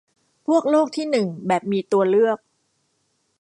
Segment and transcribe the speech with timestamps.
[0.47, 2.39] พวกโลกที่หนึ่งแบบมีตัวเลือก